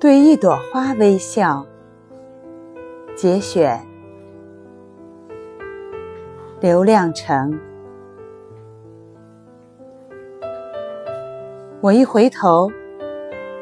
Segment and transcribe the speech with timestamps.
[0.00, 1.66] 对一朵花微笑。
[3.16, 3.84] 节选，
[6.60, 7.58] 刘亮程。
[11.80, 12.70] 我一回头，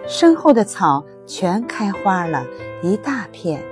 [0.07, 2.45] 身后的草全开花了，
[2.83, 3.63] 一大片，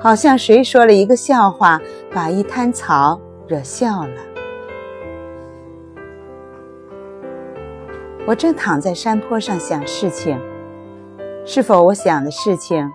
[0.00, 1.80] 好像谁说了一个笑话，
[2.12, 4.20] 把一滩草惹笑了。
[8.26, 10.36] 我正躺在山坡上想事情，
[11.48, 12.92] 是否我想的事情？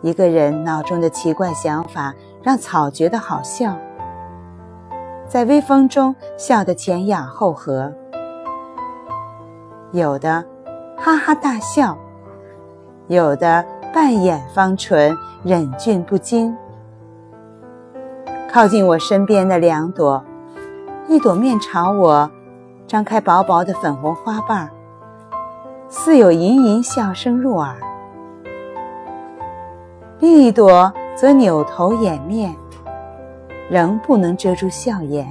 [0.00, 3.76] 一个人脑中的奇怪想法，让草觉得好笑，
[5.28, 7.92] 在微风中笑得前仰后合。
[9.92, 10.42] 有的
[10.96, 11.98] 哈哈大笑，
[13.06, 13.62] 有的
[13.92, 15.14] 半掩方唇，
[15.44, 16.56] 忍俊不禁。
[18.50, 20.24] 靠近我身边的两朵，
[21.06, 22.30] 一朵面朝我，
[22.86, 24.70] 张开薄薄的粉红花瓣儿，
[25.88, 27.76] 似有盈盈笑声入耳；
[30.18, 32.54] 另一朵则扭头掩面，
[33.70, 35.26] 仍不能遮住笑颜。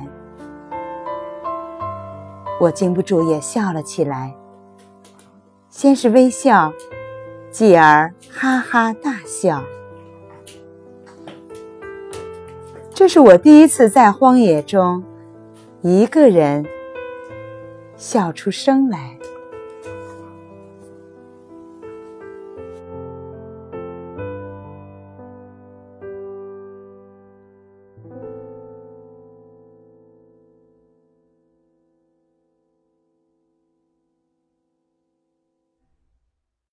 [2.59, 4.33] 我禁不住也笑了起来。
[5.69, 6.71] 先是微笑，
[7.51, 9.61] 继而哈哈大笑。
[12.93, 15.03] 这是我第一次在荒野中
[15.81, 16.65] 一个人
[17.97, 19.17] 笑出声来。